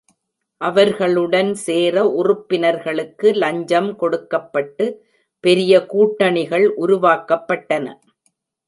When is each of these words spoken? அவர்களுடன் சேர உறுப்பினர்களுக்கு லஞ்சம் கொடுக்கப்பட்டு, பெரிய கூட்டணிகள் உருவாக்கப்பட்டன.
அவர்களுடன் 0.61 1.51
சேர 1.65 2.03
உறுப்பினர்களுக்கு 2.19 3.27
லஞ்சம் 3.33 3.91
கொடுக்கப்பட்டு, 3.95 4.87
பெரிய 5.43 5.85
கூட்டணிகள் 5.85 6.67
உருவாக்கப்பட்டன. 6.77 7.85